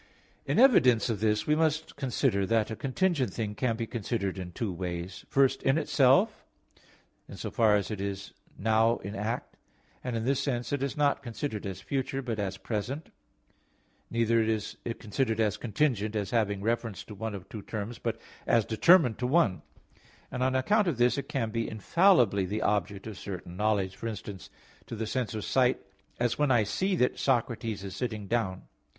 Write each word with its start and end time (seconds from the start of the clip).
In 0.47 0.57
evidence 0.57 1.11
of 1.11 1.19
this, 1.19 1.45
we 1.45 1.53
must 1.55 1.95
consider 1.95 2.43
that 2.47 2.71
a 2.71 2.75
contingent 2.75 3.31
thing 3.35 3.53
can 3.53 3.75
be 3.75 3.85
considered 3.85 4.39
in 4.39 4.51
two 4.51 4.73
ways; 4.73 5.25
first, 5.29 5.61
in 5.61 5.77
itself, 5.77 6.43
in 7.29 7.37
so 7.37 7.51
far 7.51 7.75
as 7.75 7.91
it 7.91 8.01
is 8.01 8.33
now 8.57 8.97
in 9.05 9.13
act: 9.15 9.57
and 10.03 10.15
in 10.15 10.25
this 10.25 10.39
sense 10.39 10.73
it 10.73 10.81
is 10.81 10.97
not 10.97 11.21
considered 11.21 11.67
as 11.67 11.81
future, 11.81 12.23
but 12.23 12.39
as 12.39 12.57
present; 12.57 13.11
neither 14.09 14.41
is 14.41 14.75
it 14.83 14.99
considered 14.99 15.39
as 15.39 15.55
contingent 15.57 16.15
(as 16.15 16.31
having 16.31 16.63
reference) 16.63 17.03
to 17.03 17.13
one 17.13 17.35
of 17.35 17.47
two 17.47 17.61
terms, 17.61 17.99
but 17.99 18.19
as 18.47 18.65
determined 18.65 19.19
to 19.19 19.27
one; 19.27 19.61
and 20.31 20.41
on 20.41 20.55
account 20.55 20.87
of 20.87 20.97
this 20.97 21.15
it 21.19 21.29
can 21.29 21.51
be 21.51 21.69
infallibly 21.69 22.43
the 22.43 22.63
object 22.63 23.05
of 23.05 23.19
certain 23.19 23.55
knowledge, 23.55 23.95
for 23.95 24.07
instance 24.07 24.49
to 24.87 24.95
the 24.95 25.05
sense 25.05 25.35
of 25.35 25.45
sight, 25.45 25.79
as 26.19 26.39
when 26.39 26.49
I 26.49 26.63
see 26.63 26.95
that 26.95 27.19
Socrates 27.19 27.83
is 27.83 27.95
sitting 27.95 28.25
down. 28.25 28.63